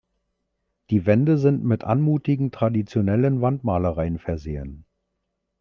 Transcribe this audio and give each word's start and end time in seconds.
Die 0.89 1.05
Wände 1.05 1.37
sind 1.37 1.63
mit 1.63 1.83
anmutigen 1.83 2.49
traditionellen 2.49 3.39
Wandmalereien 3.41 4.17
versehen. 4.17 4.83